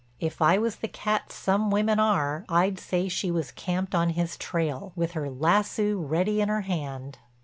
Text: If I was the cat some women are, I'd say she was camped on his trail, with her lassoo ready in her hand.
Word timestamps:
If 0.19 0.41
I 0.41 0.57
was 0.57 0.77
the 0.77 0.87
cat 0.87 1.31
some 1.31 1.69
women 1.69 1.99
are, 1.99 2.43
I'd 2.49 2.79
say 2.79 3.07
she 3.07 3.29
was 3.29 3.51
camped 3.51 3.93
on 3.93 4.09
his 4.09 4.35
trail, 4.35 4.93
with 4.95 5.11
her 5.11 5.29
lassoo 5.29 5.99
ready 5.99 6.41
in 6.41 6.49
her 6.49 6.61
hand. 6.61 7.19